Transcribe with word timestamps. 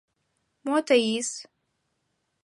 —Мо 0.65 0.77
Таис? 0.87 1.29